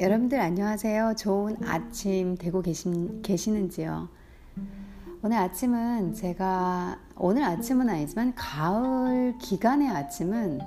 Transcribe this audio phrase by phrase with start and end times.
[0.00, 1.14] 여러분들 안녕하세요.
[1.18, 4.08] 좋은 아침 되고 계신, 계시는지요?
[5.24, 10.60] 오늘 아침은 제가 오늘 아침은 아니지만 가을 기간의 아침은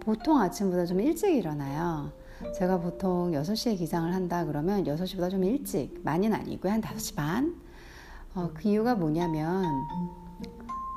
[0.00, 2.10] 보통 아침보다 좀 일찍 일어나요.
[2.56, 6.72] 제가 보통 6시에 기상을 한다 그러면 6시보다 좀 일찍, 많이는 아니고요.
[6.72, 7.54] 한 5시 반?
[8.34, 9.64] 어, 그 이유가 뭐냐면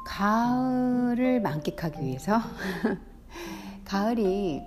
[0.07, 2.39] 가을을 만끽하기 위해서
[3.85, 4.63] 가을이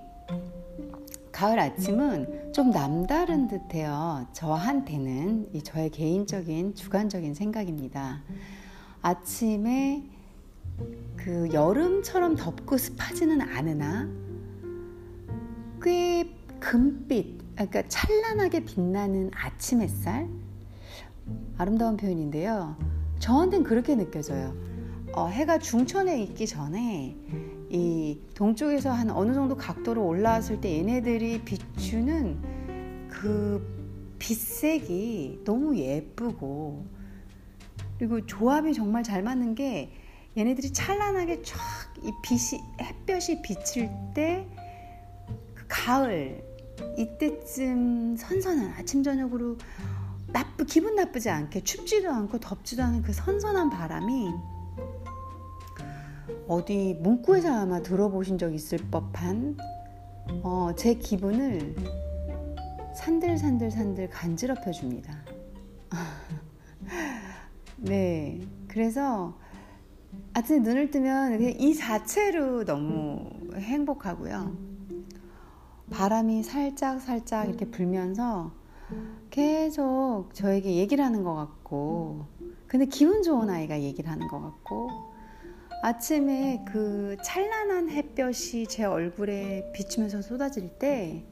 [1.33, 4.27] 가을 아침은 좀 남다른 듯해요.
[4.33, 8.21] 저한테는 이 저의 개인적인 주관적인 생각입니다.
[9.01, 10.03] 아침에
[11.15, 14.09] 그 여름처럼 덥고 습하지는 않으나
[15.81, 20.27] 꽤 금빛, 그러니까 찬란하게 빛나는 아침 햇살
[21.57, 22.75] 아름다운 표현인데요.
[23.19, 24.53] 저한테는 그렇게 느껴져요.
[25.13, 27.58] 어, 해가 중천에 있기 전에 이
[28.39, 36.85] 동쪽에서 한 어느 정도 각도로 올라왔을 때 얘네들이 비추는 그 빛색이 너무 예쁘고
[37.97, 39.91] 그리고 조합이 정말 잘 맞는 게
[40.37, 41.59] 얘네들이 찬란하게 쫙
[42.01, 44.47] 이 빛이 햇볕이 비칠 때
[45.53, 46.41] 그 가을
[46.97, 49.57] 이때쯤 선선한 아침 저녁으로
[50.27, 54.29] 나쁘 기분 나쁘지 않게 춥지도 않고 덥지도 않은 그 선선한 바람이
[56.47, 59.57] 어디 문구에서 아마 들어보신 적 있을 법한
[60.43, 61.75] 어, 제 기분을
[62.95, 65.13] 산들산들산들 간지럽혀 줍니다.
[67.77, 69.37] 네, 그래서
[70.33, 74.69] 아침에 눈을 뜨면 이 자체로 너무 행복하고요.
[75.89, 78.51] 바람이 살짝 살짝 이렇게 불면서
[79.29, 82.25] 계속 저에게 얘기를 하는 것 같고,
[82.67, 84.89] 근데 기분 좋은 아이가 얘기를 하는 것 같고,
[85.81, 91.23] 아침에 그 찬란한 햇볕이 제 얼굴에 비추면서 쏟아질 때,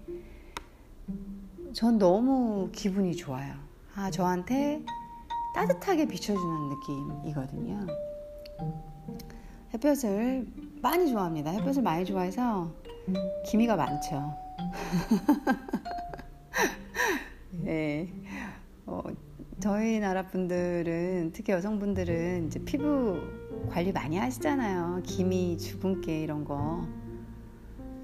[1.74, 3.56] 전 너무 기분이 좋아요.
[3.96, 4.82] 아, 저한테
[5.54, 7.88] 따뜻하게 비춰주는 느낌이거든요.
[9.74, 10.48] 햇볕을
[10.82, 11.52] 많이 좋아합니다.
[11.52, 12.72] 햇볕을 많이 좋아해서
[13.46, 14.34] 기미가 많죠.
[17.52, 18.10] 네.
[18.86, 19.04] 어,
[19.60, 23.20] 저희 나라 분들은 특히 여성분들은 이제 피부
[23.70, 25.02] 관리 많이 하시잖아요.
[25.04, 26.88] 기미, 주근깨 이런 거.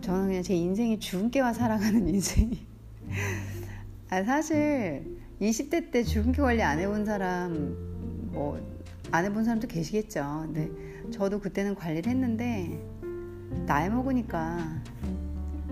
[0.01, 2.65] 저는 그냥 제 인생이 주근깨와 살아가는 인생이.
[4.09, 7.75] 아, 사실 20대 때 주근깨 관리 안 해본 사람
[8.31, 8.73] 뭐
[9.13, 10.47] 안 해본 사람도 계시겠죠.
[10.51, 10.71] 근데
[11.11, 12.83] 저도 그때는 관리를 했는데
[13.67, 14.81] 나이 먹으니까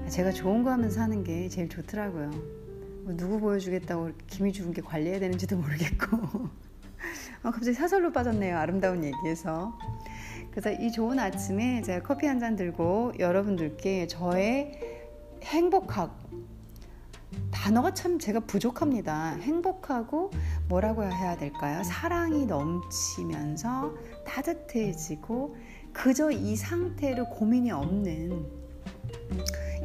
[0.09, 2.29] 제가 좋은 거 하면서 사는 게 제일 좋더라고요.
[3.03, 6.49] 뭐 누구 보여주겠다고 기미 게 관리해야 되는지도 모르겠고.
[7.43, 8.57] 아, 갑자기 사설로 빠졌네요.
[8.57, 9.77] 아름다운 얘기에서.
[10.51, 14.79] 그래서 이 좋은 아침에 제가 커피 한 잔 들고 여러분들께 저의
[15.43, 16.11] 행복하고
[17.51, 19.35] 단어가 참 제가 부족합니다.
[19.35, 20.31] 행복하고
[20.67, 21.83] 뭐라고 해야 될까요?
[21.83, 23.93] 사랑이 넘치면서
[24.25, 25.55] 따뜻해지고
[25.93, 28.45] 그저 이 상태로 고민이 없는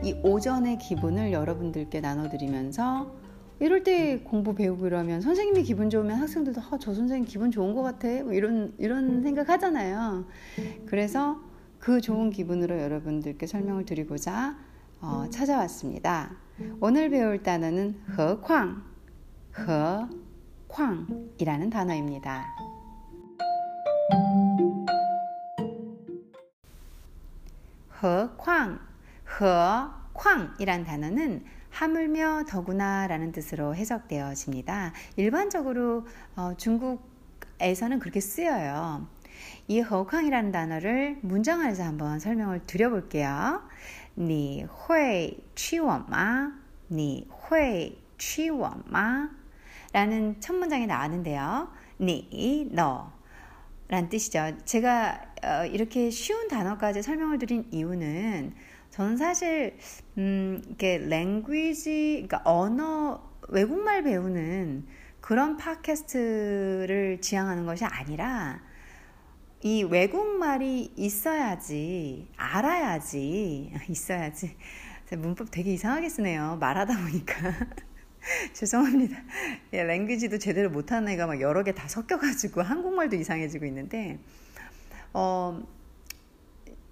[0.02, 3.12] 이 오전의 기분을 여러분들께 나눠드리면서
[3.58, 7.82] 이럴 때 공부 배우고 이러면 선생님이 기분 좋으면 학생들도 아, 저 선생님 기분 좋은 것
[7.82, 10.26] 같아 뭐 이런 이런 생각 하잖아요.
[10.84, 11.40] 그래서
[11.78, 14.58] 그 좋은 기분으로 여러분들께 설명을 드리고자
[15.00, 16.36] 어, 찾아왔습니다.
[16.80, 18.82] 오늘 배울 단어는 허광,
[20.68, 22.44] 허광이라는 단어입니다.
[28.02, 28.78] 허광,
[29.40, 31.44] 허광이란 단어는
[31.75, 34.93] 하물며 더구나라는 뜻으로 해석되어집니다.
[35.15, 39.07] 일반적으로 어, 중국에서는 그렇게 쓰여요.
[39.67, 43.61] 이 허광이라는 단어를 문장 안에서 한번 설명을 드려볼게요.
[44.17, 46.53] 你会娶我吗?
[46.91, 49.29] 你会娶我吗?
[49.93, 51.69] 라는 첫 문장이 나왔는데요.
[51.99, 53.11] 你, 너
[53.87, 54.57] 라는 뜻이죠.
[54.65, 58.53] 제가 어, 이렇게 쉬운 단어까지 설명을 드린 이유는
[58.96, 59.76] 저는 사실
[60.16, 64.86] 음, 이게 랭귀지, 그러니까 언어 외국말 배우는
[65.20, 68.62] 그런 팟캐스트를 지향하는 것이 아니라
[69.62, 74.56] 이 외국말이 있어야지 알아야지 있어야지
[75.10, 76.56] 문법 되게 이상하게 쓰네요.
[76.58, 77.34] 말하다 보니까
[78.54, 79.18] 죄송합니다.
[79.74, 84.20] 예, 랭귀지도 제대로 못하는 애가 막 여러 개 다 섞여가지고 한국말도 이상해지고 있는데
[85.12, 85.75] 어.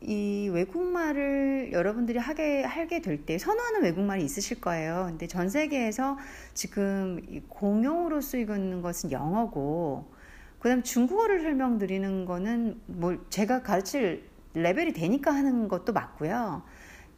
[0.07, 5.07] 이 외국말을 여러분들이 하게 하게 될 때 선호하는 외국말이 있으실 거예요.
[5.09, 6.19] 근데 전 세계에서
[6.53, 10.13] 지금 공용으로 쓰이고 있는 것은 영어고,
[10.59, 16.63] 그다음 중국어를 설명드리는 거는 뭐 제가 가르칠 레벨이 되니까 하는 것도 맞고요.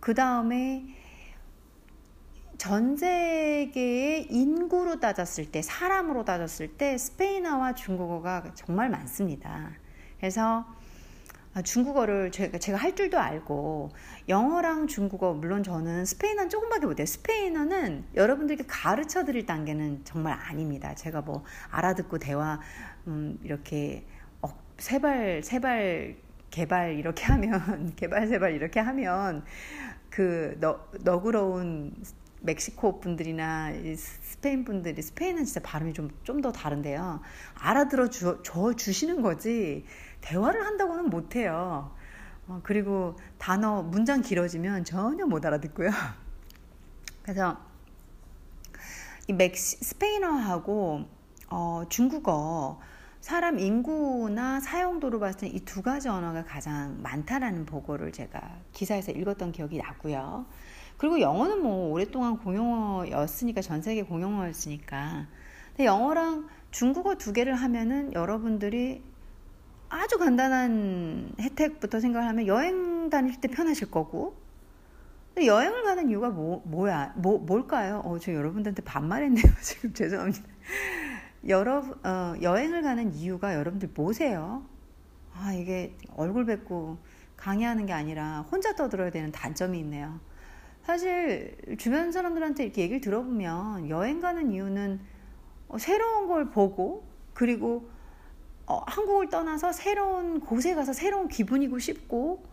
[0.01, 0.85] 그 다음에
[2.59, 9.73] 전 세계의 인구로 따졌을 때, 사람으로 따졌을 때 스페인어와 중국어가 정말 많습니다.
[10.19, 10.76] 그래서 아,
[11.63, 13.91] 중국어를 제가, 제가 할 줄도 알고
[14.29, 17.07] 영어랑 중국어 물론 저는 스페인어는 조금밖에 못해요.
[17.07, 20.95] 스페인어는 여러분들께 가르쳐 드릴 단계는 정말 아닙니다.
[20.95, 22.61] 제가 뭐 알아듣고 대화
[23.07, 24.07] 음, 이렇게
[24.43, 24.49] 어,
[24.79, 26.17] 세발 세발
[26.51, 29.45] 개발 이렇게 하면 개발 세발 이렇게 하면
[30.11, 31.95] 그 너, 너그러운
[32.41, 37.21] 멕시코 분들이나 스페인 분들이 스페인은 진짜 발음이 좀 좀 더 다른데요.
[37.55, 39.85] 알아들어 주, 줘 주시는 거지
[40.27, 41.93] 대화를 한다고는 못해요.
[42.49, 45.91] 어, 그리고 단어, 문장 길어지면 전혀 못 알아듣고요.
[47.23, 47.57] 그래서
[49.29, 51.05] 이 멕시, 스페인어하고
[51.51, 52.81] 어, 중국어
[53.21, 58.41] 사람 인구나 사용도로 봤을 때 이 두 가지 언어가 가장 많다라는 보고를 제가
[58.73, 60.47] 기사에서 읽었던 기억이 나고요.
[60.97, 65.27] 그리고 영어는 뭐 오랫동안 공용어였으니까 전 세계 공용어였으니까.
[65.69, 69.03] 근데 영어랑 중국어 두 개를 하면은 여러분들이
[69.89, 74.37] 아주 간단한 혜택부터 생각을 하면 여행 다닐 때 편하실 거고
[75.45, 78.01] 여행을 가는 이유가 뭐, 뭐야 뭐, 뭘까요?
[78.05, 80.43] 어, 저 여러분들한테 반말했네요 지금 죄송합니다
[81.49, 84.65] 여러 어, 여행을 가는 이유가 여러분들 뭐세요?
[85.35, 86.99] 아 이게 얼굴 뵙고
[87.37, 90.19] 강의하는 게 아니라 혼자 떠들어야 되는 단점이 있네요
[90.83, 95.01] 사실 주변 사람들한테 이렇게 얘기를 들어보면 여행 가는 이유는
[95.69, 97.91] 어, 새로운 걸 보고 그리고
[98.67, 102.45] 어, 한국을 떠나서 새로운 곳에 가서 새로운 기분이고 싶고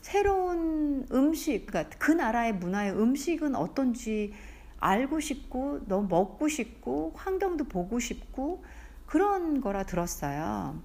[0.00, 4.32] 새로운 음식, 그러니까 그 나라의 문화의 음식은 어떤지
[4.78, 8.64] 알고 싶고 너무 먹고 싶고 환경도 보고 싶고
[9.06, 10.80] 그런 거라 들었어요.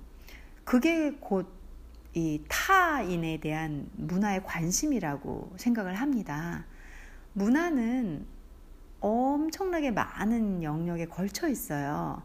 [0.63, 1.61] 그게 곧
[2.13, 6.65] 이 타인에 대한 문화의 관심이라고 생각을 합니다.
[7.33, 8.25] 문화는
[8.99, 12.21] 엄청나게 많은 영역에 걸쳐 있어요.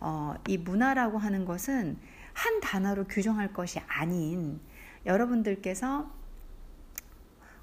[0.00, 1.98] 어, 이 문화라고 하는 것은
[2.32, 4.60] 한 단어로 규정할 것이 아닌
[5.06, 6.10] 여러분들께서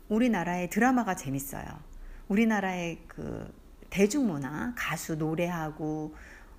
[0.10, 1.66] 우리나라의 드라마가 재밌어요.
[2.28, 3.54] 우리나라의 그
[3.90, 6.16] 대중문화, 가수 노래하고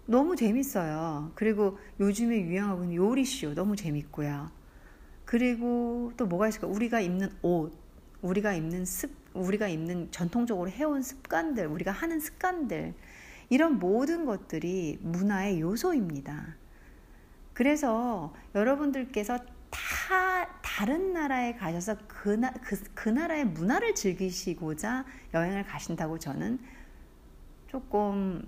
[0.07, 1.33] 너무 재밌어요.
[1.35, 4.51] 그리고 요즘에 유행하고 있는 요리쇼 너무 재밌고요.
[5.25, 6.67] 그리고 또 뭐가 있을까?
[6.67, 7.73] 우리가 입는 옷,
[8.21, 12.95] 우리가 입는 습, 우리가 입는 전통적으로 해온 습관들, 우리가 하는 습관들,
[13.53, 16.57] 이런 모든 것들이 문화의 요소입니다.
[17.53, 19.37] 그래서 여러분들께서
[19.69, 25.05] 다 다른 나라에 가셔서 그, 나, 그, 그 나라의 문화를 즐기시고자
[25.35, 26.61] 여행을 가신다고 저는
[27.67, 28.43] 조금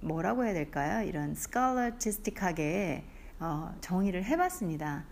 [0.00, 1.06] 뭐라고 해야 될까요?
[1.06, 3.04] 이런 스칼러티스틱하게
[3.40, 5.04] 어, 정의를 해봤습니다.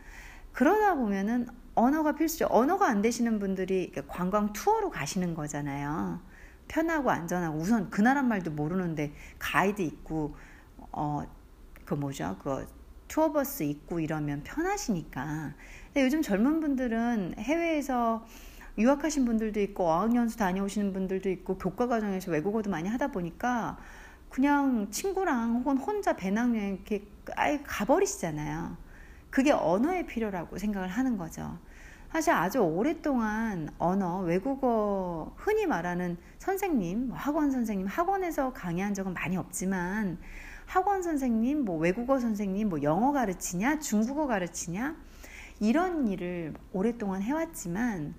[0.55, 2.47] 그러다 보면은 언어가 필수죠.
[2.49, 6.23] 언어가 안 되시는 분들이 관광 투어로 가시는 거잖아요.
[6.69, 10.37] 편하고 안전하고 우선 그 나라 말도 모르는데 가이드 있고
[10.93, 11.25] 어
[11.85, 12.67] 그 뭐죠 그
[13.09, 15.53] 투어버스 있고 이러면 편하시니까
[15.87, 18.27] 근데 요즘 젊은 분들은 해외에서
[18.79, 23.79] 유학하신 분들도 있고 어학연수 다녀오시는 분들도 있고 교과 과정에서 외국어도 많이 하다 보니까
[24.31, 27.07] 그냥 친구랑 혹은 혼자 배낭여행 이렇게
[27.37, 28.77] 아예 가버리시잖아요.
[29.31, 31.59] 그게 언어의 필요라고 생각을 하는 거죠.
[32.15, 39.37] 사실 아주 오랫동안 언어, 외국어, 흔히 말하는 선생님, 뭐 학원 선생님, 학원에서 강의한 적은 많이
[39.37, 40.19] 없지만
[40.65, 44.95] 학원 선생님, 뭐 외국어 선생님, 뭐 영어 가르치냐, 중국어 가르치냐,
[45.59, 48.15] 이런 일을 오랫동안 해왔지만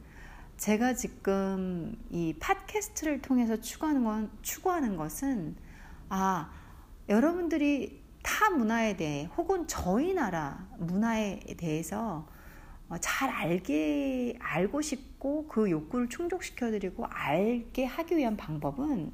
[0.57, 5.55] 제가 지금 이 팟캐스트를 통해서 추구하는 건, 추구하는 것은
[6.09, 6.51] 아,
[7.07, 12.34] 여러분들이 타 문화에 대해 혹은 저희 나라 문화에 대해서 어,
[13.01, 19.11] 잘 알게 알고 싶고 그 욕구를 충족시켜드리고 알게 하기 위한 방법은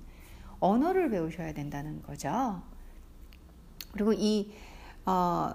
[0.59, 2.61] 언어를 배우셔야 된다는 거죠.
[3.93, 4.53] 그리고 이
[5.05, 5.53] 어,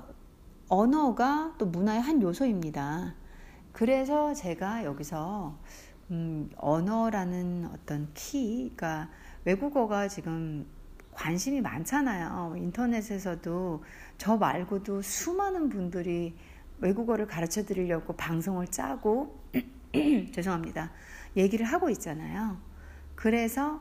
[0.69, 3.15] 언어가 또 문화의 한 요소입니다.
[3.73, 5.57] 그래서 제가 여기서
[6.11, 9.11] 음, 언어라는 어떤 키가
[9.45, 10.67] 외국어가 지금
[11.13, 12.55] 관심이 많잖아요.
[12.57, 13.85] 인터넷에서도
[14.19, 16.37] 저 말고도 수많은 분들이
[16.79, 19.41] 외국어를 가르쳐 드리려고 방송을 짜고
[20.33, 20.91] 죄송합니다.
[21.37, 22.61] 얘기를 하고 있잖아요.
[23.15, 23.81] 그래서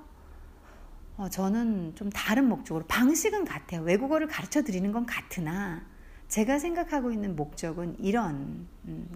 [1.17, 3.81] 어, 저는 좀 다른 목적으로 방식은 같아요.
[3.83, 5.85] 외국어를 가르쳐 드리는 건 같으나
[6.27, 8.67] 제가 생각하고 있는 목적은 이런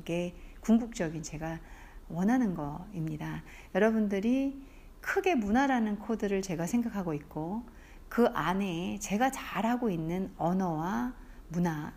[0.06, 1.60] 게 궁극적인 제가
[2.08, 3.44] 원하는 거입니다.
[3.76, 4.62] 여러분들이
[5.02, 7.64] 크게 문화라는 코드를 제가 생각하고 있고
[8.08, 11.14] 그 안에 제가 잘하고 있는 언어와
[11.50, 11.94] 문화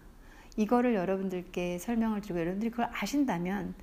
[0.56, 3.74] 이거를 여러분들께 설명을 드리고 여러분들이 그걸 아신다면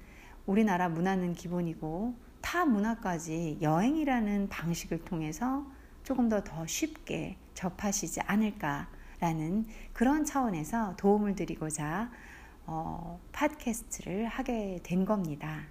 [0.46, 5.66] 우리나라 문화는 기본이고 타 문화까지 여행이라는 방식을 통해서
[6.04, 12.10] 조금 더 더 쉽게 접하시지 않을까라는 그런 차원에서 도움을 드리고자
[12.66, 15.66] 어, 팟캐스트를 하게 된 겁니다.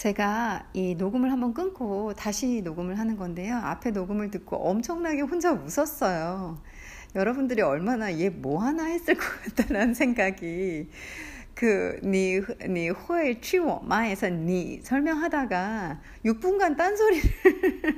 [0.00, 3.56] 제가 이 녹음을 한번 끊고 다시 녹음을 하는 건데요.
[3.56, 6.58] 앞에 녹음을 듣고 엄청나게 혼자 웃었어요.
[7.14, 10.88] 여러분들이 얼마나 얘 뭐 하나 했을 것 같다는 생각이
[11.54, 17.30] 그, 你, 你, 会娶我吗에서 니 설명하다가 6분간 딴소리를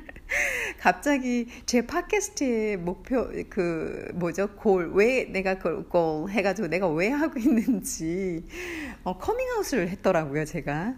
[0.81, 7.39] 갑자기 제 팟캐스트의 목표, 그, 뭐죠, 골, 왜 내가 그걸 골 해가지고 내가 왜 하고
[7.39, 8.45] 있는지,
[9.05, 10.97] 어, 커밍아웃을 했더라고요, 제가.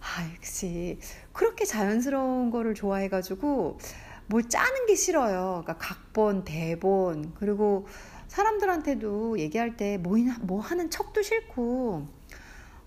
[0.00, 0.98] 아, 역시
[1.32, 3.78] 그렇게 자연스러운 거를 좋아해가지고
[4.26, 5.62] 뭘 짜는 게 싫어요.
[5.64, 7.86] 그러니까 각본, 대본, 그리고
[8.28, 12.06] 사람들한테도 얘기할 때 뭐 뭐 하는 척도 싫고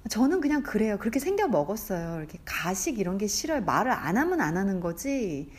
[0.10, 0.98] 저는 그냥 그래요.
[1.00, 2.20] 그렇게 생겨 먹었어요.
[2.20, 3.62] 이렇게 가식 이런 게 싫어요.
[3.62, 5.52] 말을 안 하면 안 하는 거지.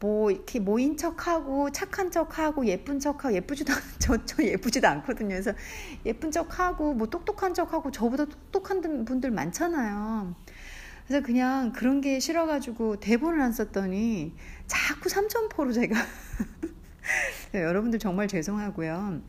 [0.00, 5.28] 뭐 이렇게 모인 척하고 착한 척하고 예쁜 척하고 예쁘지도 않, 저, 저 예쁘지도 않거든요.
[5.30, 5.52] 그래서
[6.04, 10.34] 예쁜 척하고 뭐 똑똑한 척하고 저보다 똑똑한 분들 많잖아요.
[11.06, 14.34] 그래서 그냥 그런 게 싫어가지고 대본을 안 썼더니
[14.66, 15.94] 자꾸 삼천포로 제가
[17.54, 19.20] 여러분들 정말 죄송하고요.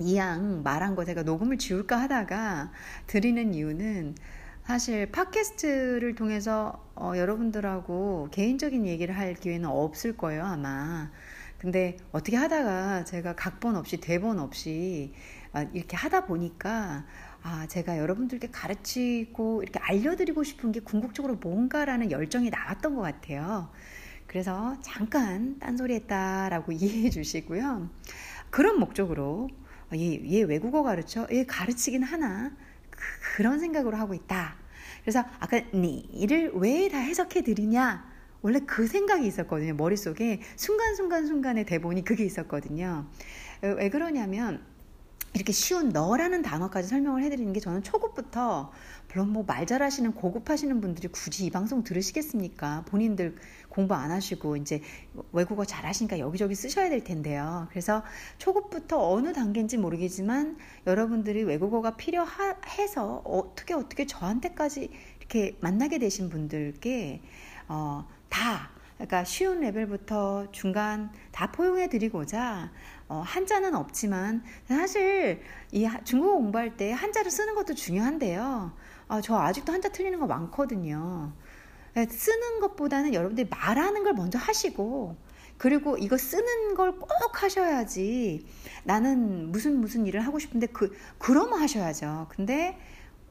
[0.00, 2.72] 이양 말한 거 제가 녹음을 지울까 하다가
[3.06, 4.16] 드리는 이유는
[4.64, 11.10] 사실 팟캐스트를 통해서 어, 여러분들하고 개인적인 얘기를 할 기회는 없을 거예요, 아마.
[11.58, 15.14] 근데 어떻게 하다가 제가 각본 없이 대본 없이
[15.52, 17.04] 아, 이렇게 하다 보니까
[17.46, 23.70] 아, 제가 여러분들께 가르치고 이렇게 알려드리고 싶은 게 궁극적으로 뭔가라는 열정이 나왔던 것 같아요.
[24.26, 27.90] 그래서 잠깐 딴소리 했다라고 이해해 주시고요.
[28.48, 29.50] 그런 목적으로
[29.94, 31.26] 얘, 얘 외국어 가르쳐?
[31.32, 32.50] 얘 가르치긴 하나?
[33.36, 34.56] 그, 런 생각으로 하고 있다.
[35.02, 38.10] 그래서 아까 니를 왜 다 해석해 드리냐?
[38.40, 39.74] 원래 그 생각이 있었거든요.
[39.74, 43.06] 머릿속에 순간순간 순간의 대본이 그게 있었거든요.
[43.60, 44.64] 왜 그러냐면
[45.34, 48.70] 이렇게 쉬운 너라는 단어까지 설명을 해드리는 게 저는 초급부터
[49.08, 52.84] 물론 뭐 말 잘하시는 고급하시는 분들이 굳이 이 방송 들으시겠습니까?
[52.86, 53.36] 본인들
[53.68, 54.80] 공부 안 하시고 이제
[55.32, 57.66] 외국어 잘하시니까 여기저기 쓰셔야 될 텐데요.
[57.70, 58.02] 그래서
[58.38, 67.22] 초급부터 어느 단계인지 모르겠지만 여러분들이 외국어가 필요해서 어떻게 어떻게 저한테까지 이렇게 만나게 되신 분들께
[67.68, 72.70] 어, 다 그러니까 쉬운 레벨부터 중간 다 포용해 드리고자
[73.08, 75.42] 어, 한자는 없지만 사실
[75.72, 78.72] 이 중국어 공부할 때 한자를 쓰는 것도 중요한데요.
[79.08, 81.32] 어, 저 아직도 한자 틀리는 거 많거든요.
[81.96, 85.16] 예, 쓰는 것보다는 여러분들이 말하는 걸 먼저 하시고
[85.58, 88.46] 그리고 이거 쓰는 걸 꼭 하셔야지
[88.84, 92.26] 나는 무슨 무슨 일을 하고 싶은데 그 그러면 하셔야죠.
[92.30, 92.78] 근데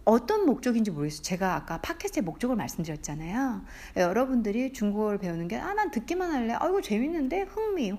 [0.05, 1.21] 어떤 목적인지 모르겠어요.
[1.21, 3.61] 제가 아까 팟캐스트의 목적을 말씀드렸잖아요.
[3.95, 6.53] 여러분들이 중국어를 배우는 게, 아, 난 듣기만 할래.
[6.59, 7.43] 아이고, 재밌는데?
[7.43, 7.93] 흥미,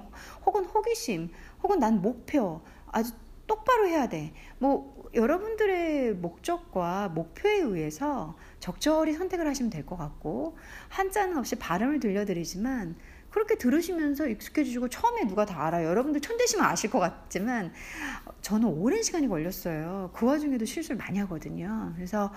[0.45, 1.31] 혹은 호기심,
[1.65, 2.61] 혹은 난 목표.
[2.93, 3.13] 아주
[3.47, 4.33] 똑바로 해야 돼.
[4.59, 10.57] 뭐, 여러분들의 목적과 목표에 의해서 적절히 선택을 하시면 될 것 같고,
[10.91, 12.97] 한자는 없이 발음을 들려드리지만,
[13.31, 15.89] 그렇게 들으시면서 익숙해지시고 처음에 누가 다 알아요.
[15.89, 17.73] 여러분들 천재시면 아실 것 같지만
[18.43, 20.13] 저는 오랜 시간이 걸렸어요.
[20.15, 21.93] 그 와중에도 실수를 많이 하거든요.
[21.97, 22.33] 그래서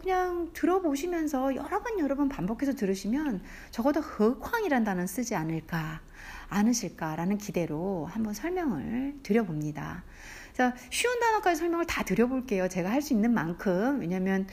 [0.00, 6.02] 그냥 들어보시면서 여러 번 여러 번 반복해서 들으시면 적어도 흑황이란 단어는 쓰지 않을까
[6.48, 10.04] 않으실까라는 기대로 한번 설명을 드려봅니다.
[10.52, 12.68] 그래서 쉬운 단어까지 설명을 다 드려볼게요.
[12.68, 14.00] 제가 할 수 있는 만큼.
[14.00, 14.46] 왜냐면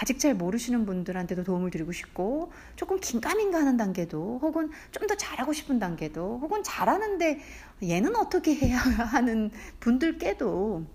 [0.00, 5.52] 아직 잘 모르시는 분들한테도 도움을 드리고 싶고 조금 긴가민가 하는 단계도 혹은 좀 더 잘하고
[5.52, 7.40] 싶은 단계도 혹은 잘하는데
[7.82, 8.78] 얘는 어떻게 해야
[9.12, 10.86] 하는 분들께도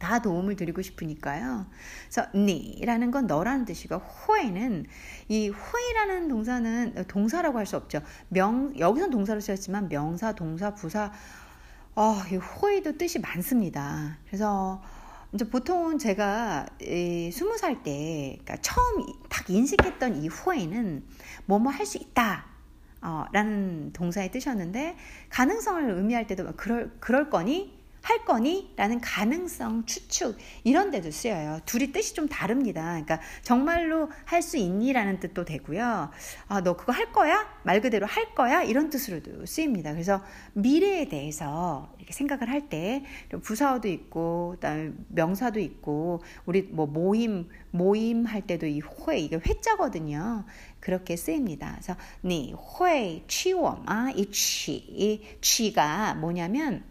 [0.00, 1.66] 다 도움을 드리고 싶으니까요.
[2.08, 4.86] 그래서 니라는 건 너라는 뜻이고 호에는
[5.28, 8.00] 이 호이라는 동사는 동사라고 할 수 없죠.
[8.28, 11.12] 명 여기선 동사로 쓰였지만 명사, 동사, 부사
[11.94, 14.18] 어, 이 호의도 뜻이 많습니다.
[14.26, 14.82] 그래서
[15.32, 16.66] 이제 보통은 제가
[17.32, 21.04] 스무 살 때, 그러니까 처음 딱 인식했던 이 후에는
[21.46, 22.46] 뭐뭐 할 수 있다.
[23.02, 24.96] 어, 라는 동사의 뜻이었는데,
[25.30, 27.79] 가능성을 의미할 때도 그럴, 그럴 거니?
[28.02, 28.72] 할 거니?
[28.76, 31.60] 라는 가능성, 추측, 이런 데도 쓰여요.
[31.66, 32.82] 둘이 뜻이 좀 다릅니다.
[32.82, 34.92] 그러니까 정말로 할 수 있니?
[34.92, 36.10] 라는 뜻도 되고요.
[36.48, 37.46] 아, 너 그거 할 거야?
[37.62, 38.62] 말 그대로 할 거야?
[38.62, 39.92] 이런 뜻으로도 쓰입니다.
[39.92, 40.22] 그래서
[40.54, 43.04] 미래에 대해서 이렇게 생각을 할 때,
[43.42, 50.44] 부사어도 있고, 그다음에 명사도 있고, 우리 뭐 모임, 모임 할 때도 이 회, 이게 회자거든요.
[50.80, 51.72] 그렇게 쓰입니다.
[51.72, 56.82] 그래서, 니, 회, 취원, 아, 이 취, 이 취가 뭐냐면,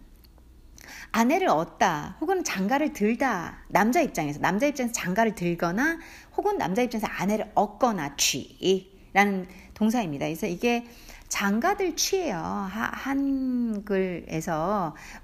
[1.12, 6.00] 아내를 얻다 혹은 장가를 들다 남자 입장에서 남자 입장에서 장가를 들거나
[6.38, 10.26] 혹은 남자 입장에서 아내를 얻거나 취라는 동사입니다.
[10.26, 10.86] 그래서 이게
[11.30, 12.38] 장가들 취예요.
[12.72, 14.36] 한글에서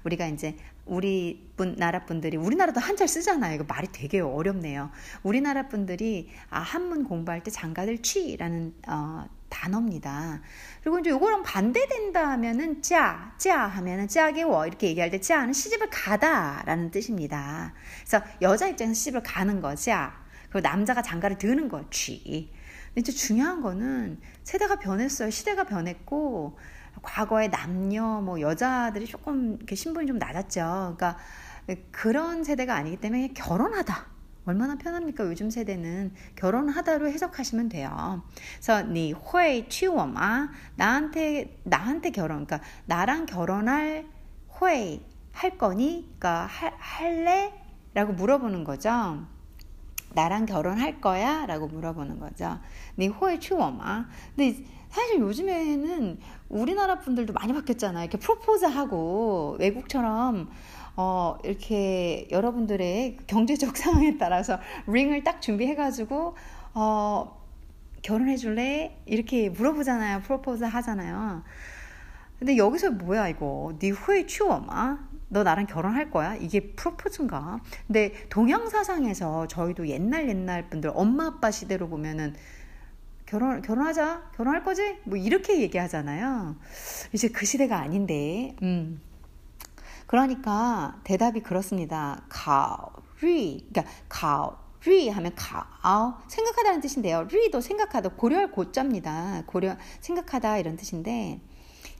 [0.04, 0.56] 우리가 이제
[0.86, 3.56] 우리 분 나라 분들이 우리나라도 한자 쓰잖아요.
[3.56, 4.90] 이거 말이 되게 어렵네요.
[5.24, 10.40] 우리나라 분들이 아, 한문 공부할 때 장가들 취라는 어, 단어입니다.
[10.82, 15.88] 그리고 이제 요거랑 반대된다 하면은 짜, 짜 하면은 짜게 워 이렇게 얘기할 때 짜는 시집을
[15.90, 17.74] 가다라는 뜻입니다.
[18.00, 20.24] 그래서 여자 입장에서 시집을 가는 거 짜.
[20.50, 22.50] 그리고 남자가 장가를 드는 거 취.
[22.94, 25.30] 근데 중요한 거는 세대가 변했어요.
[25.30, 26.58] 시대가 변했고
[27.02, 30.96] 과거에 남녀 뭐 여자들이 조금 이렇게 신분이 좀 낮았죠.
[30.96, 31.18] 그러니까
[31.90, 34.15] 그런 세대가 아니기 때문에 결혼하다.
[34.46, 35.24] 얼마나 편합니까?
[35.24, 38.22] 요즘 세대는 결혼하다로 해석하시면 돼요.
[38.54, 44.06] 그래서 네, 니회 취워마 나한테 나한테 결혼 그러니까 나랑 결혼할
[44.62, 46.06] 회 할 거니?
[46.18, 47.52] 그러니까 할, 할래?
[47.92, 49.26] 라고 물어보는 거죠.
[50.14, 51.44] 나랑 결혼할 거야?
[51.44, 52.58] 라고 물어보는 거죠.
[52.94, 54.06] 네 호의 추워마.
[54.34, 58.04] 근데 사실 요즘에는 우리나라 분들도 많이 바뀌었잖아요.
[58.04, 60.48] 이렇게 프로포즈하고 외국처럼
[60.96, 66.34] 어, 이렇게 여러분들의 경제적 상황에 따라서 링을 딱 준비해가지고,
[66.74, 67.46] 어,
[68.02, 68.96] 결혼해 줄래?
[69.04, 70.20] 이렇게 물어보잖아요.
[70.22, 71.42] 프로포즈 하잖아요.
[72.38, 73.74] 근데 여기서 뭐야, 이거?
[73.78, 74.98] 네 후회 추워마?
[75.28, 76.36] 너 나랑 결혼할 거야?
[76.36, 77.60] 이게 프로포즈인가?
[77.86, 82.34] 근데 동양 사상에서 저희도 옛날 옛날 분들, 엄마 아빠 시대로 보면은
[83.26, 84.30] 결혼, 결혼하자?
[84.36, 84.98] 결혼할 거지?
[85.04, 86.54] 뭐 이렇게 얘기하잖아요.
[87.12, 89.00] 이제 그 시대가 아닌데, 음.
[90.06, 92.22] 그러니까 대답이 그렇습니다.
[92.28, 97.24] 가리, 그러니까 가 리 하면 가 생각하다는 뜻인데요.
[97.24, 99.42] 리도 생각하다 고려할 고자입니다.
[99.46, 101.40] 고려 생각하다 이런 뜻인데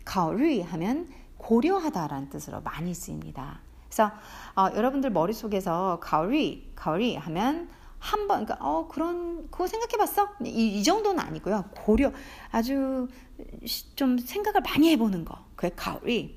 [0.04, 3.60] 가리 하면 고려하다라는 뜻으로 많이 쓰입니다.
[3.88, 4.12] 그래서
[4.54, 10.28] 어, 여러분들 머릿속에서 가리, 가리 하면 한 번, 그러니까, 어, 그런, 그거 생각해봤어?
[10.44, 11.64] 이, 이, 정도는 아니고요.
[11.74, 12.12] 고려,
[12.52, 13.08] 아주
[13.96, 15.44] 좀 생각을 많이 해보는 거.
[15.56, 16.35] 그게 가을이.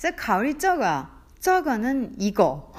[0.00, 2.72] 그래서 가을이 쩌가, 쩌가는 이거.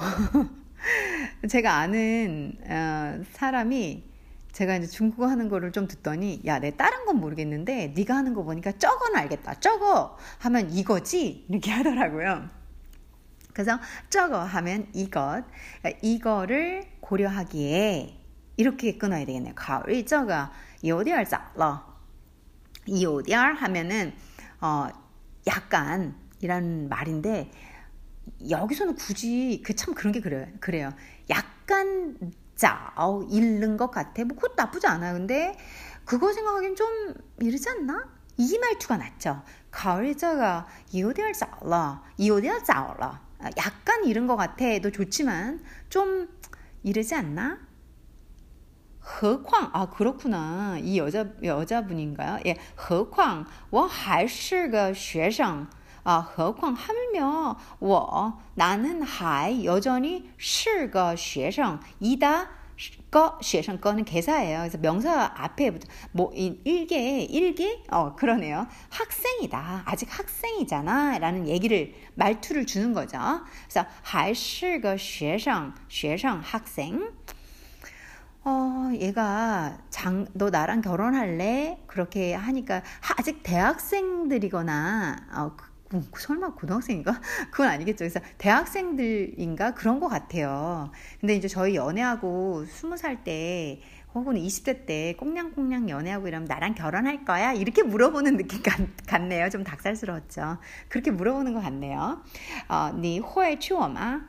[1.48, 4.10] 제가 아는 어, 사람이
[4.50, 8.42] 제가 이제 중국어 하는 거를 좀 듣더니 야, 내 다른 건 모르겠는데 네가 하는 거
[8.42, 9.54] 보니까 쩌거는 알겠다.
[9.60, 12.48] 쩌거 하면 이거지 이렇게 하더라고요.
[13.52, 13.78] 그래서
[14.10, 15.44] 쩌거 하면 이것,
[15.78, 18.18] 그러니까 이거를 고려하기에
[18.56, 19.54] 이렇게 끊어야 되겠네요.
[19.54, 20.50] 가을 쩌거
[20.84, 21.86] 요디얼 짜了.
[22.88, 24.12] 요디얼 하면은
[24.60, 24.88] 어
[25.46, 27.51] 약간 이란 말인데
[28.49, 30.47] 여기서는 굳이 그 참 그런 게 그래요.
[30.59, 30.93] 그래요.
[31.29, 32.17] 약간
[32.55, 34.23] 짜오 잃는 것 같아.
[34.25, 35.13] 뭐 그것도 나쁘지 않아요.
[35.13, 35.57] 근데
[36.05, 38.09] 그거 생각하기엔 좀 이르지 않나?
[38.37, 39.43] 이 말투가 낫죠.
[39.71, 43.21] 가을자가 이오디얼 짜라, 이오디얼 짜라.
[43.57, 46.27] 약간 이른 것 같아도 좋지만 좀
[46.83, 47.59] 이르지 않나?
[48.99, 52.39] 何况아 그렇구나 이 여자 여자분인가요?
[52.45, 55.65] 예, 何况我还是个学生
[56.03, 62.47] 아, 何况 하물며 我 나는 还 여전히 是个学生이다
[63.11, 64.59] 거, 学生 거는 개사예요.
[64.59, 65.79] 그래서 명사 앞에
[66.11, 68.67] 뭐 일개 일개 어 그러네요.
[68.89, 69.83] 학생이다.
[69.85, 73.17] 아직 학생이잖아라는 얘기를 말투를 주는 거죠.
[73.67, 77.11] 그래서 还是个学生学生 학생
[78.43, 81.83] 어, 얘가 장, 너 나랑 결혼할래?
[81.85, 82.81] 그렇게 하니까
[83.17, 85.57] 아직 대학생들이거나 어,
[85.91, 87.21] 뭐, 설마 고등학생인가?
[87.51, 87.99] 그건 아니겠죠.
[87.99, 89.73] 그래서 대학생들인가?
[89.73, 90.91] 그런 것 같아요.
[91.19, 93.81] 근데 이제 저희 연애하고 스무 살 때,
[94.13, 97.53] 혹은 20대 때 꽁냥꽁냥 연애하고 이러면 나랑 결혼할 거야?
[97.53, 99.49] 이렇게 물어보는 느낌 같, 같네요.
[99.49, 100.57] 좀 닭살스러웠죠.
[100.89, 102.21] 그렇게 물어보는 것 같네요.
[102.67, 104.25] 어, 你会去我吗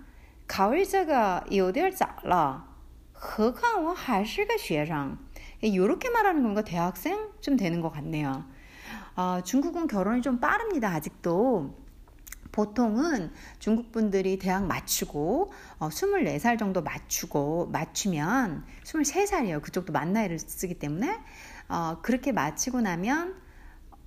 [0.46, 2.64] 考虑这个有点早了
[3.12, 5.16] 何况我还是个学生
[5.60, 8.44] 이렇게 말하는 건가 대학생 좀 되는 것 같네요.
[9.15, 10.89] 어, 중국은 결혼이 좀 빠릅니다.
[10.89, 11.83] 아직도.
[12.51, 19.61] 보통은 중국 분들이 대학 맞추고 어, 24살 정도 맞추고 맞추면 23살이에요.
[19.61, 21.19] 그쪽도 만 나이를 쓰기 때문에
[21.67, 23.35] 어, 그렇게 마치고 나면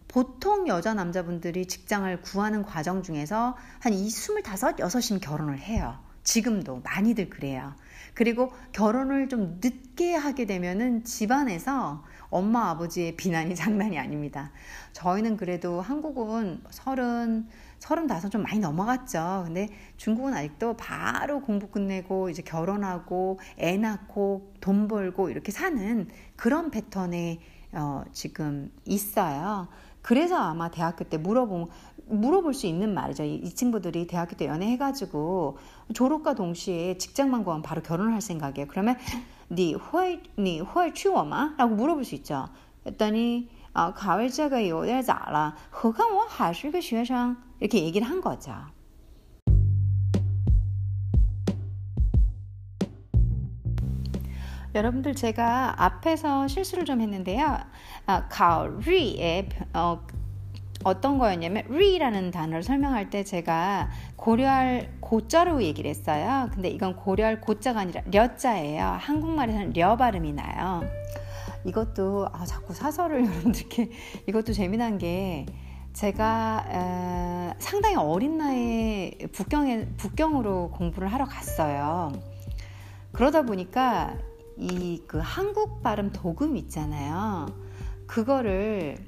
[0.08, 5.98] 보통 여자 남자분들이 직장을 구하는 과정 중에서 한 25, 6이면 결혼을 해요.
[6.22, 7.74] 지금도 많이들 그래요.
[8.14, 14.52] 그리고 결혼을 좀 늦게 하게 되면은 집안에서 엄마 아버지의 비난이 장난이 아닙니다.
[14.92, 17.46] 저희는 그래도 한국은 서른
[17.78, 19.42] 서른다섯 좀 많이 넘어갔죠.
[19.46, 26.70] 근데 중국은 아직도 바로 공부 끝내고 이제 결혼하고 애 낳고 돈 벌고 이렇게 사는 그런
[26.70, 27.38] 패턴에
[27.72, 29.68] 어, 지금 있어요.
[30.00, 31.68] 그래서 아마 대학교 때 물어보면
[32.06, 33.24] 물어볼 수 있는 말이죠.
[33.24, 35.58] 이, 이 친구들이 대학교 때 연애해가지고
[35.92, 38.68] 졸업과 동시에 직장만 구하면 바로 결혼을 할 생각이에요.
[38.68, 38.96] 그러면
[39.49, 41.53] 니会你会娶我吗?
[41.57, 42.49] 라고 물어볼 수 있죠.
[42.85, 48.51] 했더니 아, 考虑这个有点早了何况我还是个学生 이렇게 얘기를 한 거죠.
[54.73, 57.59] 여러분들 제가 앞에서 실수를 좀 했는데요.
[58.05, 59.99] 아, 考虑의 어,
[60.86, 66.48] 어떤 거였냐면 re라는 단어를 설명할 때 제가 고려할 고자로 얘기를 했어요.
[66.52, 68.84] 근데 이건 고려할 고자가 아니라 려자예요.
[69.00, 70.82] 한국말에서는 려 발음이 나요.
[71.64, 73.90] 이것도 아, 자꾸 사설을 여러분들께
[74.28, 75.46] 이것도 재미난 게
[75.92, 82.12] 제가 에, 상당히 어린 나이에 북경에 북경으로 공부를 하러 갔어요.
[83.12, 84.16] 그러다 보니까
[84.56, 87.46] 이 그 한국 발음 도금 있잖아요.
[88.06, 88.98] 그거를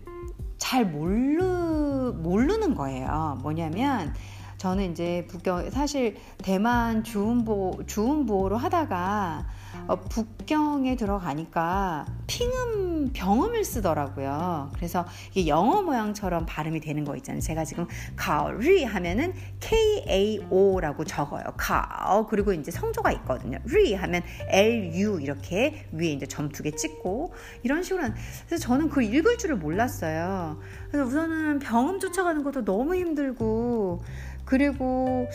[0.58, 3.38] 잘 모르, 모르는 거예요.
[3.42, 4.12] 뭐냐면,
[4.58, 9.46] 저는 이제 북경, 사실 대만 주음보, 주음보로 하다가
[9.86, 14.70] 어, 북경에 들어가니까 핑음 병음을 쓰더라고요.
[14.74, 17.40] 그래서 이게 영어 모양처럼 발음이 되는 거 있잖아요.
[17.40, 21.44] 제가 지금 가리 하면은 K A O라고 적어요.
[21.56, 23.58] 가 그리고 이제 성조가 있거든요.
[23.64, 28.14] 리 하면 L U 이렇게 위에 이제 점두개 찍고 이런 식으로 한,
[28.46, 30.58] 그래서 저는 그 읽을 줄을 몰랐어요.
[30.90, 34.02] 그래서 우선은 병음 쫓아가는 것도 너무 힘들고
[34.44, 35.28] 그리고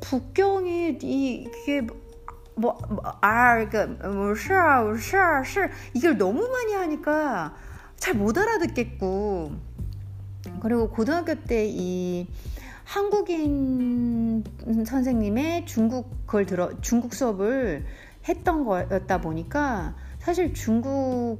[0.00, 1.86] 북경이 이 그게
[2.56, 4.48] 뭐, 뭐 아, 그, 뭐, 시,
[5.00, 5.10] 시,
[5.52, 5.60] 시,
[5.94, 7.54] 이걸 너무 많이 하니까
[7.96, 9.52] 잘 못 알아듣겠고,
[10.60, 12.26] 그리고 고등학교 때 이
[12.84, 14.44] 한국인
[14.86, 17.84] 선생님의 중국 걸 들어, 중국 수업을
[18.28, 21.38] 했던 거였다 보니까 사실 중국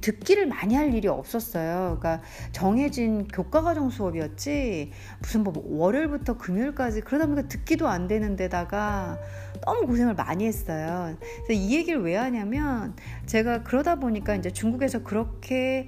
[0.00, 1.98] 듣기를 많이 할 일이 없었어요.
[1.98, 9.18] 그러니까 정해진 교과 과정 수업이었지 무슨 뭐 월요일부터 금요일까지 그러다 보니까 듣기도 안 되는 데다가
[9.64, 11.16] 너무 고생을 많이 했어요.
[11.46, 12.94] 그래서 이 얘기를 왜 하냐면
[13.26, 15.86] 제가 그러다 보니까 이제 중국에서 그렇게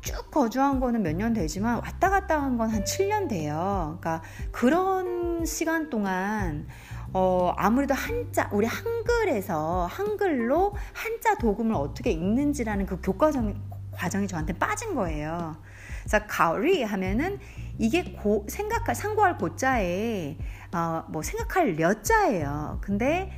[0.00, 3.98] 쭉 거주한 거는 몇 년 되지만 왔다 갔다 한 건 한 7년 돼요.
[4.00, 6.66] 그러니까 그런 시간 동안
[7.12, 13.54] 어, 아무래도 한자, 우리 한글에서 한글로 한자 도금을 어떻게 읽는지라는 그 교과정,
[13.92, 15.56] 과정이 저한테 빠진 거예요.
[16.02, 17.38] 그래서 가오리 하면은
[17.78, 20.36] 이게 고, 생각할, 상고할 고자에,
[20.72, 22.78] 어, 뭐 생각할 려자예요.
[22.80, 23.30] 근데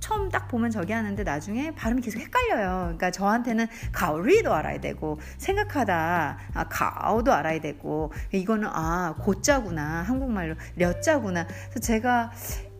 [0.00, 2.80] 처음 딱 보면 저기 하는데 나중에 발음이 계속 헷갈려요.
[2.82, 11.46] 그러니까 저한테는 가오리도 알아야 되고 생각하다 아, 가오도 알아야 되고 이거는 아 고자구나 한국말로 려자구나.
[11.46, 12.30] 그래서 제가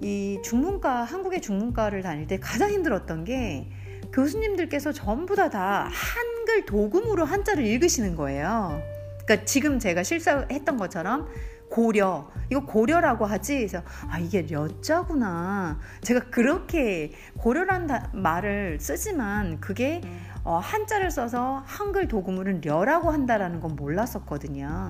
[0.01, 3.69] 이 중문과 한국의 중문과를 다닐 때 가장 힘들었던 게
[4.13, 8.81] 교수님들께서 전부 다 다 한글 도금으로 한자를 읽으시는 거예요.
[9.25, 11.29] 그러니까 지금 제가 실수했던 것처럼
[11.71, 12.31] 고려.
[12.51, 13.57] 이거 고려라고 하지?
[13.57, 15.79] 그래서 아 이게 려자구나.
[16.03, 20.01] 제가 그렇게 고려란 말을 쓰지만 그게
[20.49, 24.89] 어, 한자를 써서 한글 도구물은 려라고 한다라는 건 몰랐었거든요.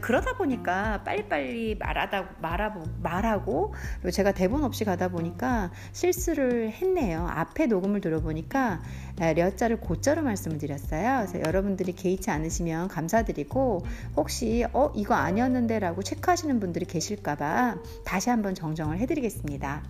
[0.00, 7.26] 그러다 보니까 빨리빨리 말하다 말하고 말하고 그리고 제가 대본 없이 가다 보니까 실수를 했네요.
[7.28, 8.80] 앞에 녹음을 들어보니까
[9.18, 11.26] 려자를 고자로 말씀을 드렸어요.
[11.26, 13.84] 그래서 여러분들이 개의치 않으시면 감사드리고
[14.16, 19.82] 혹시 어 이거 아니었는데라고 체크하시는 분들이 계실까봐 다시 한번 정정을 해드리겠습니다.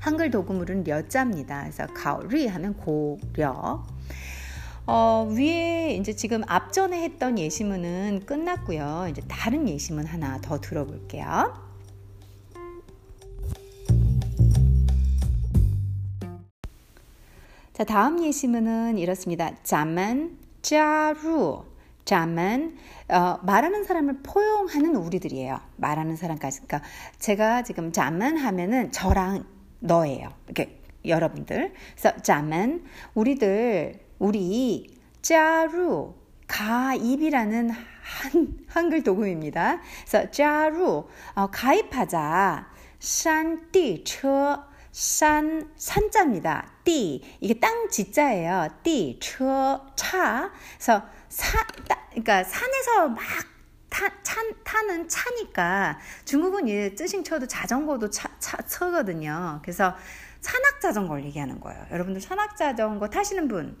[0.00, 1.62] 한글 도구물은 려자입니다.
[1.62, 3.84] 그래서 가오리 하면 고려.
[4.86, 9.06] 어, 위에 이제 지금 앞전에 했던 예시문은 끝났고요.
[9.10, 11.70] 이제 다른 예시문 하나 더 들어볼게요.
[17.72, 19.54] 자, 다음 예시문은 이렇습니다.
[19.62, 21.69] 자만 자루
[22.10, 22.76] 자만
[23.08, 25.60] 어, 말하는 사람을 포용하는 우리들이에요.
[25.76, 26.62] 말하는 사람까지.
[26.62, 26.82] 그러니까
[27.20, 29.44] 제가 지금 자만 하면은 저랑
[29.78, 30.32] 너예요.
[30.46, 31.72] 이렇게 여러분들.
[31.96, 32.82] 그래서 자만
[33.14, 36.14] 우리들 우리 자루
[36.48, 39.80] 가입이라는 한, 한글 도구입니다.
[40.04, 42.70] 그래서 자루 어, 가입하자.
[42.98, 46.72] 산띠처 산 산자입니다.
[46.82, 48.66] 띠 이게 땅 지자예요.
[48.82, 50.50] 띠 처 차.
[50.76, 53.22] 그래서 사 따, 그러니까 산에서 막
[53.88, 59.60] 타, 차, 타는 차니까 중국은 이 뜨싱쳐도 자전거도 차, 차, 차거든요.
[59.62, 59.94] 그래서
[60.40, 61.86] 산악 자전거를 얘기하는 거예요.
[61.90, 63.76] 여러분들 산악 자전거 타시는 분,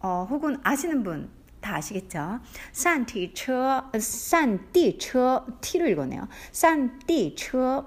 [0.00, 2.40] 어, 혹은 아시는 분 다 아시겠죠?
[2.72, 6.26] 산티처, 산띠처, T로 읽었네요.
[6.52, 7.86] 산띠처,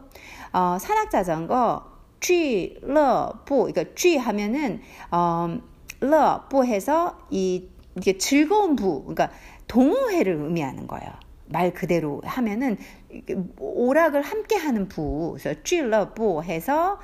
[0.53, 5.59] 어, 산악 자전거, 쥐러부, 그러니까 쥐 하면은 어,
[5.99, 9.29] 러부 해서 이 이게 즐거운 부, 그러니까
[9.67, 11.12] 동호회를 의미하는 거예요.
[11.45, 12.77] 말 그대로 하면은
[13.60, 16.99] 오락을 함께 하는 부, 그래서 쥐러부 해서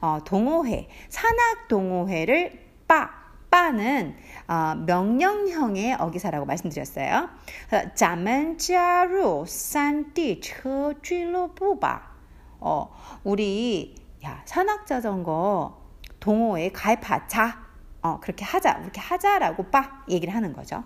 [0.00, 3.10] 어, 동호회, 산악 동호회를 빠,
[3.50, 4.16] 빠는
[4.48, 7.30] 어, 명령형의 어기사라고 말씀드렸어요.
[7.94, 12.02] 자만자루 산디처 쥐러부바.
[12.60, 15.80] 어, 우리 야, 산악 자전거
[16.20, 17.63] 동호회 가입하자.
[18.03, 18.79] 어, 그렇게 하자.
[18.79, 20.83] 그렇게 하자라고 빠 얘기를 하는 거죠.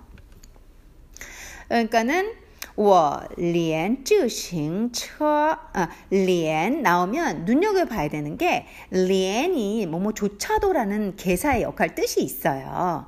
[1.67, 2.43] 그러니까는
[2.75, 5.25] 我连自行车
[5.73, 13.07] 啊连 나오면 눈여겨봐야 되는 게连이 뭐뭐 조차도라는 개사의 역할 뜻이 있어요.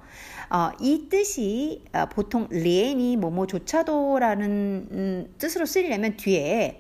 [0.52, 6.80] 어, 이 뜻이 어, 보통连이 뭐뭐 조차도라는 음, 뜻으로 쓰려면 뒤에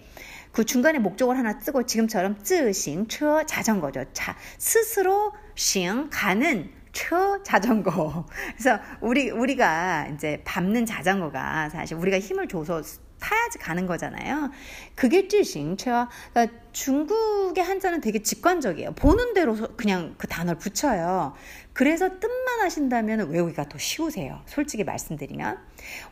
[0.51, 4.05] 그 중간에 목적을 하나 쓰고 지금처럼 自行车 자전거죠.
[4.13, 8.26] 자, 스스로 行 가는 초 자전거.
[8.56, 12.82] 그래서 우리 우리가 이제 밟는 자전거가 사실 우리가 힘을 줘서
[13.20, 14.50] 타야지 가는 거잖아요.
[14.94, 18.92] 그게 쯔 싱처 그러니까 중국의 한자는 되게 직관적이에요.
[18.92, 21.34] 보는 대로 그냥 그 단어를 붙여요.
[21.74, 24.40] 그래서 뜻만 하신다면 외우기가 더 쉬우세요.
[24.46, 25.58] 솔직히 말씀드리면.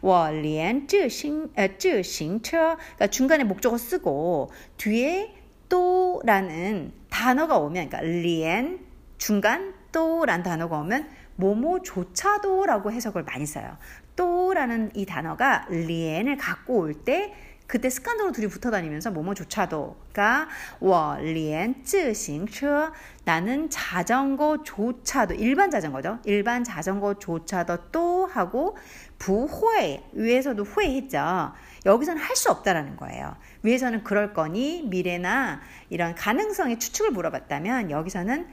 [0.02, 5.34] 我连自行, 自行车 그러니까 중간에 목적어 쓰고 뒤에
[5.68, 8.80] 都라는 단어가 오면, 그러니까 连
[9.16, 13.76] 중간 都란 단어가 오면 뭐뭐조차도라고 해석을 많이 써요.
[14.16, 17.34] 都라는 이 단어가 连을 갖고 올 때
[17.68, 20.48] 그때 습관적으로 둘이 붙어 다니면서 뭐뭐조차도가
[20.80, 22.92] 我连自行车
[23.26, 26.18] 나는 자전거조차도 일반 자전거죠.
[26.24, 28.78] 일반 자전거조차도 都 하고
[29.18, 31.52] 부회 위에서도 후회했죠.
[31.84, 33.36] 여기서는 할 수 없다라는 거예요.
[33.62, 38.48] 위에서는 그럴 거니 미래나 이런 가능성의 추측을 물어봤다면 여기서는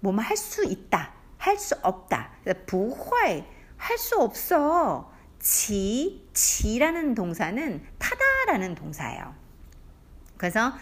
[0.00, 2.30] 뭐뭐 할 수 있다, 할 수 없다.
[2.66, 3.44] 부활
[3.76, 5.12] 할수 없어.
[5.38, 9.34] 지, 지라는 동사는 타다라는 동사예요.
[10.38, 10.72] 그래서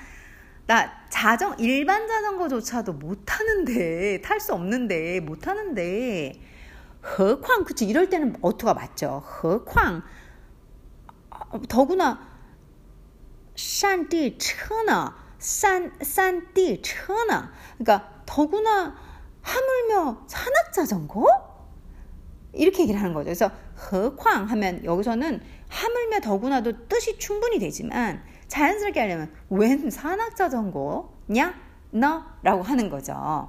[0.66, 6.40] 나 자전 일반 자전거조차도 못 타는데 탈 수 없는데 못 타는데
[7.00, 9.22] 何况 그치 이럴 때는 어투가 맞죠.
[9.26, 10.02] 何况
[11.68, 12.28] 더구나
[13.56, 18.96] 山地车呢山山地车呢 그러니까 더구나
[19.46, 21.52] 하물며 산악자전거?
[22.54, 23.24] 이렇게 얘기를 하는 거죠.
[23.24, 23.50] 그래서
[23.90, 31.54] 허광 하면 여기서는 하물며 더구나도 뜻이 충분히 되지만 자연스럽게 하려면 웬 산악자전거냐?
[31.92, 32.24] 너?
[32.42, 33.48] 라고 하는 거죠.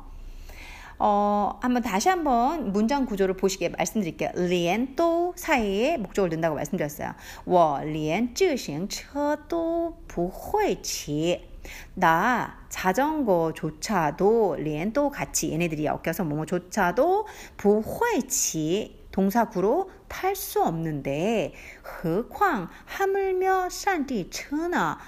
[0.99, 4.31] 어, 한번 다시 한번 문장 구조를 보시게 말씀드릴게요.
[4.36, 7.13] 连또 사이에 목적을 넣는다고 말씀드렸어요.
[7.45, 11.46] 我连自行车都不会骑.
[11.94, 24.30] 나 자전거조차도 렌또 같이 얘네들이 엮여서 뭐뭐조차도 부회치 동사구로 탈 수 없는데 흑황 하물며 산디
[24.30, 24.98] 천하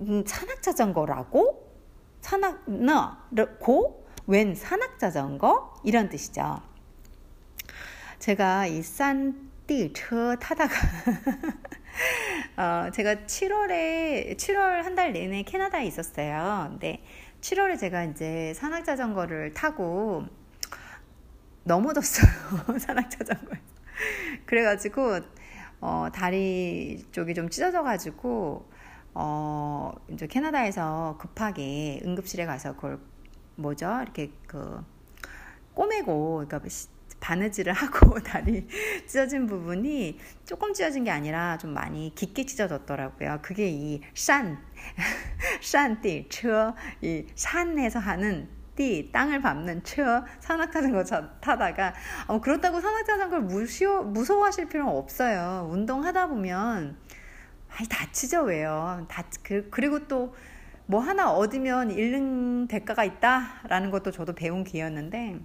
[0.00, 1.66] 음, 산악 자전거라고?
[2.20, 4.06] 산악너고?
[4.26, 5.74] 웬 산악 자전거?
[5.84, 6.60] 이런 뜻이죠.
[8.18, 10.74] 제가 이 산디 차 타다가
[12.56, 16.68] 어, 제가 7월에 7월 한 달 내내 캐나다에 있었어요.
[16.70, 17.02] 근데
[17.40, 20.24] 7월에 제가 이제 산악자전거를 타고
[21.64, 22.30] 넘어졌어요.
[22.78, 23.60] 산악자전거에.
[24.46, 25.20] 그래가지고
[25.80, 28.70] 어, 다리 쪽이 좀 찢어져가지고
[29.14, 33.00] 어, 이제 캐나다에서 급하게 응급실에 가서 그걸
[33.56, 33.86] 뭐죠?
[34.02, 34.84] 이렇게 그
[35.74, 36.60] 꼬매고 그러니까
[37.20, 38.66] 바느질을 하고 다리
[39.06, 43.40] 찢어진 부분이 조금 찢어진 게 아니라 좀 많이 깊게 찢어졌더라고요.
[43.42, 44.58] 그게 이 산,
[45.62, 51.04] 산띠, 车,이 산에서 하는 띠, 땅을 밟는 车, 산악자전거
[51.40, 51.94] 타다가
[52.26, 55.68] 어, 그렇다고 산악자전거를 무시워, 무서워하실 필요는 없어요.
[55.72, 56.98] 운동하다 보면
[57.68, 59.06] 많이 다치죠, 왜요?
[59.08, 60.34] 다, 그, 그리고 또
[60.88, 65.40] 뭐 하나 얻으면 잃는 대가가 있다라는 것도 저도 배운 기회였는데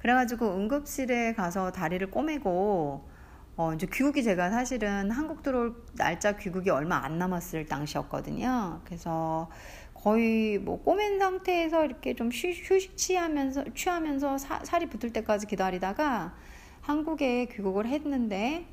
[0.00, 3.08] 그래가지고 응급실에 가서 다리를 꼬매고
[3.56, 8.80] 어, 이제 귀국이 제가 사실은 한국 들어올 날짜 귀국이 얼마 안 남았을 당시였거든요.
[8.84, 9.50] 그래서
[9.92, 16.34] 거의 뭐 꼬맨 상태에서 이렇게 좀 휴, 휴식 취하면서 취하면서 사, 살이 붙을 때까지 기다리다가
[16.80, 18.64] 한국에 귀국을 했는데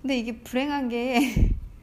[0.00, 1.20] 근데 이게 불행한 게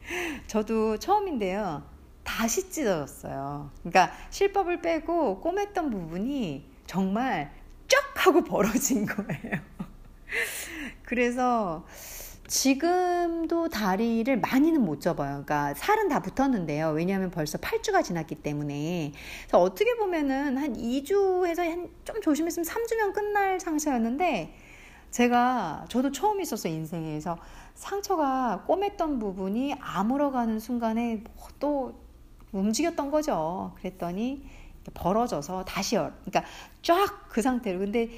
[0.48, 1.84] 저도 처음인데요.
[2.24, 3.70] 다시 찢어졌어요.
[3.82, 7.52] 그러니까 실밥을 빼고 꼬맸던 부분이 정말
[7.90, 9.60] 쫙 하고 벌어진 거예요.
[11.04, 11.84] 그래서
[12.46, 15.44] 지금도 다리를 많이는 못 접어요.
[15.44, 16.90] 그러니까 살은 다 붙었는데요.
[16.90, 19.12] 왜냐하면 벌써 8주가 지났기 때문에.
[19.42, 24.54] 그래서 어떻게 보면은 한 2주에서 한 좀 조심했으면 3주면 끝날 상태였는데
[25.12, 27.38] 제가 저도 처음 있었어 인생에서
[27.74, 31.94] 상처가 꼬맸던 부분이 아물어가는 순간에 뭐 또
[32.52, 33.72] 움직였던 거죠.
[33.76, 34.42] 그랬더니
[34.94, 36.44] 벌어져서 다시 열, 그러니까
[36.82, 37.78] 쫙 그 상태로.
[37.78, 38.10] 근데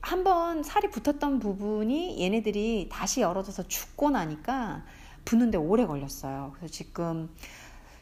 [0.00, 4.84] 한번 살이 붙었던 부분이 얘네들이 다시 열어져서 죽고 나니까
[5.24, 6.52] 붙는데 오래 걸렸어요.
[6.56, 7.28] 그래서 지금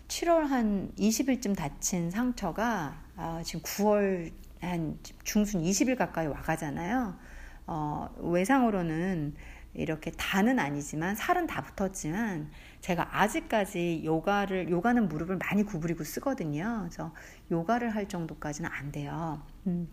[0.09, 7.17] 7월 한 20일쯤 다친 상처가 아, 지금 9월 한 중순 20일 가까이 와가잖아요.
[7.67, 9.35] 어, 외상으로는
[9.75, 12.51] 이렇게 다는 아니지만 살은 다 붙었지만
[12.85, 16.81] 제가 아직까지 요가를 요가는 무릎을 많이 구부리고 쓰거든요.
[16.83, 17.15] 그래서
[17.51, 19.41] 요가를 할 정도까지는 안 돼요.
[19.67, 19.89] 음.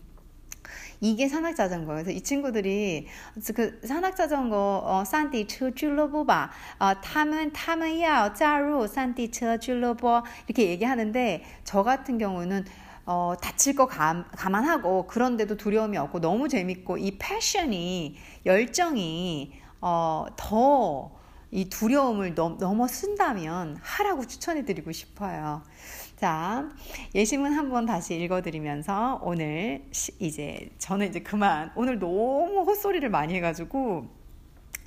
[1.00, 2.02] 이게 산악 자전거예요.
[2.02, 3.06] 그래서 이 친구들이
[3.54, 6.50] 그 산악 자전거 어 산디 츠줄로보바
[6.80, 12.66] 어 타면 타면야 짜루 산디 츠줄로보 이렇게 얘기하는데 저 같은 경우는
[13.06, 21.21] 어, 다칠 거 감, 감안하고 그런데도 두려움이 없고 너무 재밌고 이 패션이 열정이 어, 더
[21.51, 25.63] 이 두려움을 넘, 넘어 쓴다면 하라고 추천해 드리고 싶어요.
[26.17, 26.69] 자,
[27.15, 29.85] 예심은 한번 다시 읽어드리면서 오늘
[30.19, 34.07] 이제 저는 이제 그만 오늘 너무 헛소리를 많이 해가지고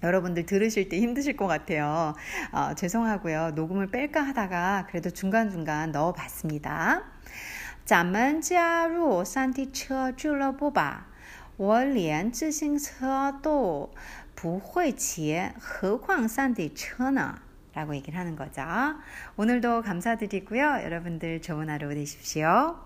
[0.03, 2.14] 여러분들 들으실 때 힘드실 것 같아요.
[2.53, 3.53] 어, 죄송하고요.
[3.55, 7.05] 녹음을 뺄까 하다가 그래도 중간중간 넣어봤습니다.
[7.85, 11.09] 咱们加入山地车俱乐部吧。
[11.57, 13.90] 我连自行车都
[14.35, 17.40] 不会骑何况山地车呢
[17.75, 18.62] 라고 얘기를 하는 거죠.
[19.37, 20.81] 오늘도 감사드리고요.
[20.83, 22.84] 여러분들 좋은 하루 되십시오.